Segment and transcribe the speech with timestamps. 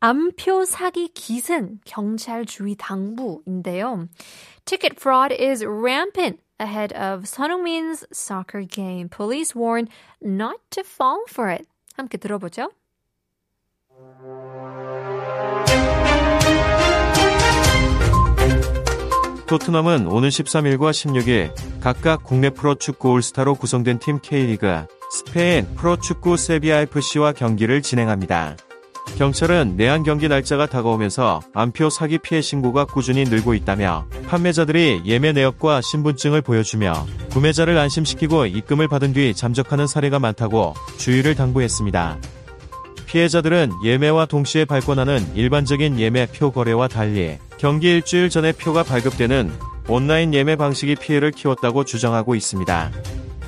[0.00, 4.08] 암표 사기 기승 경찰 주의 당부인데요.
[4.64, 9.10] Ticket fraud is rampant ahead of 손흥민's soccer game.
[9.10, 9.88] Police warn
[10.22, 11.66] not to fall for it.
[11.96, 12.70] 함께 들어보죠.
[19.46, 27.32] 토트넘은 오는 13일과 16일 각각 국내 프로축구 올스타로 구성된 팀 K리그 스페인 프로축구 세비야 FC와
[27.32, 28.56] 경기를 진행합니다.
[29.20, 35.82] 경찰은 내한 경기 날짜가 다가오면서 암표 사기 피해 신고가 꾸준히 늘고 있다며 판매자들이 예매 내역과
[35.82, 42.16] 신분증을 보여주며 구매자를 안심시키고 입금을 받은 뒤 잠적하는 사례가 많다고 주의를 당부했습니다.
[43.04, 49.52] 피해자들은 예매와 동시에 발권하는 일반적인 예매 표 거래와 달리 경기 일주일 전에 표가 발급되는
[49.86, 52.90] 온라인 예매 방식이 피해를 키웠다고 주장하고 있습니다.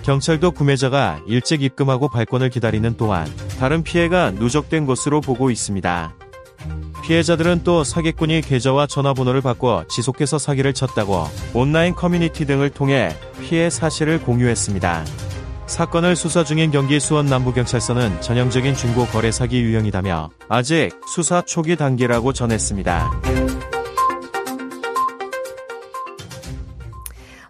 [0.03, 3.27] 경찰도 구매자가 일찍 입금하고 발권을 기다리는 동안
[3.59, 6.15] 다른 피해가 누적된 것으로 보고 있습니다.
[7.03, 14.21] 피해자들은 또 사기꾼이 계좌와 전화번호를 바꿔 지속해서 사기를 쳤다고 온라인 커뮤니티 등을 통해 피해 사실을
[14.23, 15.05] 공유했습니다.
[15.67, 22.33] 사건을 수사 중인 경기 수원 남부경찰서는 전형적인 중고 거래 사기 유형이다며 아직 수사 초기 단계라고
[22.33, 23.62] 전했습니다.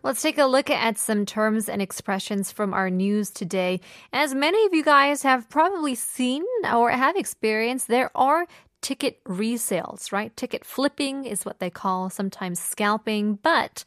[0.04, 3.82] Let's take a look at some terms and expressions from our news today.
[4.14, 8.48] As many of you guys have probably seen or have experienced, there are
[8.82, 10.36] ticket resales, right?
[10.36, 13.84] Ticket flipping is what they call sometimes scalping, but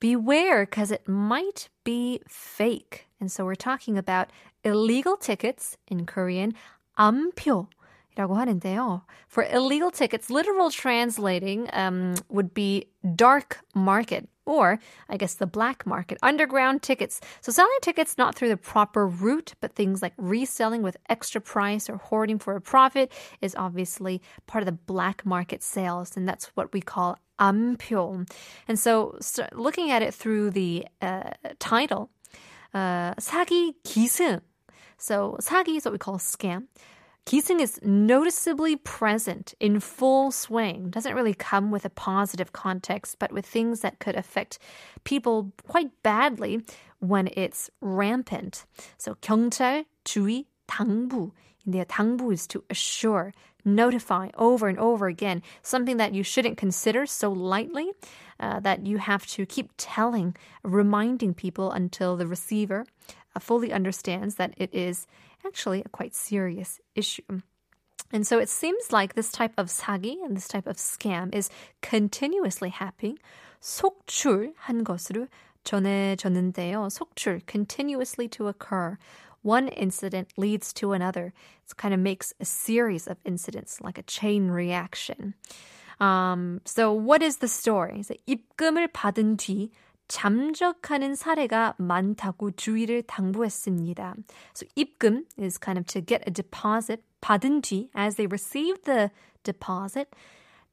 [0.00, 3.06] beware because it might be fake.
[3.20, 4.30] And so we're talking about
[4.64, 6.54] illegal tickets in Korean,
[6.98, 7.68] 암표.
[8.16, 9.02] 라고 하는데요.
[9.28, 15.86] For illegal tickets, literal translating um, would be dark market or I guess the black
[15.86, 17.20] market, underground tickets.
[17.40, 21.88] So selling tickets not through the proper route, but things like reselling with extra price
[21.88, 26.46] or hoarding for a profit is obviously part of the black market sales, and that's
[26.56, 28.28] what we call 암표.
[28.68, 32.10] And so, so looking at it through the uh, title,
[32.74, 34.40] uh, 사기 기승.
[34.98, 36.66] So 사기 is what we call scam.
[37.26, 40.90] Keating is noticeably present in full swing.
[40.90, 44.58] Doesn't really come with a positive context, but with things that could affect
[45.04, 46.64] people quite badly
[46.98, 48.64] when it's rampant.
[48.98, 51.32] So 경찰 주의 당부.
[51.66, 53.32] The 당부 is to assure,
[53.64, 57.92] notify over and over again, something that you shouldn't consider so lightly
[58.40, 60.34] uh, that you have to keep telling,
[60.64, 62.86] reminding people until the receiver
[63.36, 65.06] uh, fully understands that it is
[65.46, 67.40] actually a quite serious issue.
[68.12, 71.48] And so it seems like this type of 사기 and this type of scam is
[71.80, 73.18] continuously happening.
[73.60, 75.28] 속출한 것으로
[75.64, 76.88] 전해졌는데요.
[76.90, 78.98] 속출, continuously to occur.
[79.42, 81.32] One incident leads to another.
[81.68, 85.34] It kind of makes a series of incidents, like a chain reaction.
[86.00, 88.02] Um, so what is the story?
[88.02, 89.70] So 입금을 받은 뒤
[90.08, 94.14] 잠적하는 사례가 많다고 주의를 당부했습니다.
[94.54, 97.02] So 입금 is kind of to get a deposit.
[97.20, 99.10] 받은 뒤, as they receive the
[99.44, 100.10] deposit,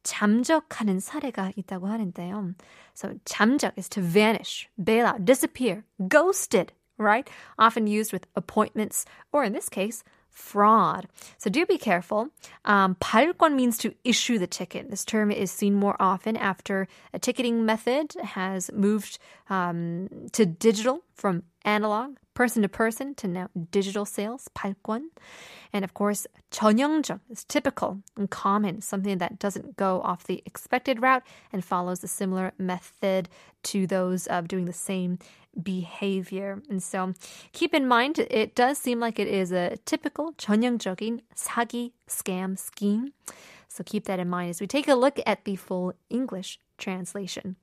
[0.04, 2.56] 잠적하는 사례가 있다고 하는데요.
[2.96, 7.30] So 잠적 is to vanish, bail out, disappear, ghosted, right?
[7.60, 11.07] Often used with appointments, or in this case, fraud.
[11.39, 12.31] So do be careful.
[12.65, 14.91] Um, 발권 means to issue the ticket.
[14.91, 19.19] This term is seen more often after a ticketing method has moved
[19.51, 25.11] um, to digital from analog, person to person to now digital sales, 발권.
[25.73, 31.03] And of course, 전형적 is typical and common, something that doesn't go off the expected
[31.03, 31.23] route
[31.53, 33.29] and follows a similar method
[33.65, 35.19] to those of doing the same
[35.63, 36.63] behavior.
[36.69, 37.15] And so
[37.53, 43.13] keep in mind, it does seem like it is a typical 전형적인 사기 scam scheme.
[43.69, 47.57] So keep that in mind as we take a look at the full English translation.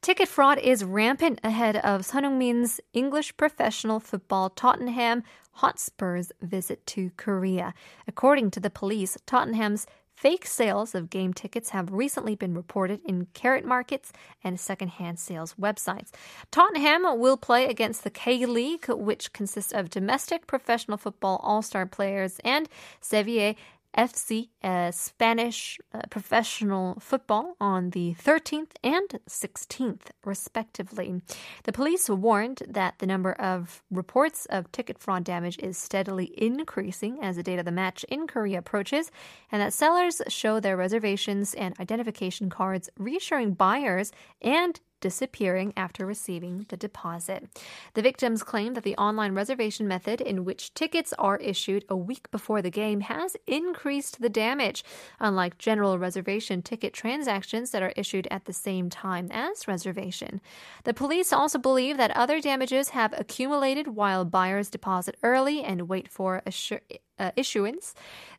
[0.00, 5.24] Ticket fraud is rampant ahead of Heung-min's English professional football Tottenham
[5.56, 7.74] Hotspur's visit to Korea.
[8.06, 13.26] According to the police, Tottenham's Fake sales of game tickets have recently been reported in
[13.34, 16.08] carrot markets and secondhand sales websites.
[16.50, 21.84] Tottenham will play against the K League, which consists of domestic professional football all star
[21.84, 22.66] players, and
[22.98, 23.56] Sevilla
[23.96, 31.22] FC, uh, Spanish uh, professional football, on the 13th and 16th, respectively.
[31.64, 37.22] The police warned that the number of reports of ticket fraud damage is steadily increasing
[37.22, 39.10] as the date of the match in Korea approaches,
[39.50, 46.66] and that sellers show their reservations and identification cards, reassuring buyers and disappearing after receiving
[46.68, 47.48] the deposit.
[47.94, 52.30] The victims claim that the online reservation method in which tickets are issued a week
[52.30, 54.84] before the game has increased the damage,
[55.20, 60.40] unlike general reservation ticket transactions that are issued at the same time as reservation.
[60.84, 66.08] The police also believe that other damages have accumulated while buyers deposit early and wait
[66.08, 66.80] for assur-
[67.18, 67.94] uh, issuance.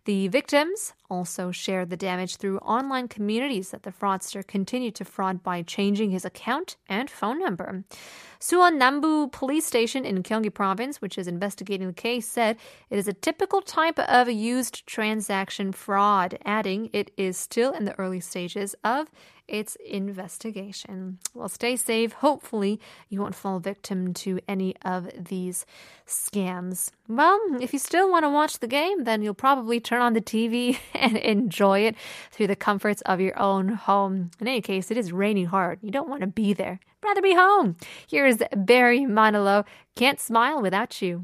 [0.05, 5.43] The victims also shared the damage through online communities that the fraudster continued to fraud
[5.43, 7.83] by changing his account and phone number.
[8.39, 12.57] Suwon Nambu Police Station in Gyeonggi Province, which is investigating the case, said
[12.89, 17.97] it is a typical type of used transaction fraud, adding it is still in the
[17.99, 19.09] early stages of
[19.47, 21.19] its investigation.
[21.33, 22.13] Well, stay safe.
[22.13, 22.79] Hopefully,
[23.09, 25.65] you won't fall victim to any of these
[26.05, 26.91] scams.
[27.07, 30.21] Well, if you still want to watch the game, then you'll probably turn on the
[30.21, 31.95] TV and enjoy it
[32.31, 34.31] through the comforts of your own home.
[34.39, 35.79] In any case, it is raining hard.
[35.81, 36.79] You don't want to be there.
[37.03, 37.77] Rather be home.
[38.09, 39.65] Here's Barry Manilow.
[39.95, 41.23] Can't smile without you.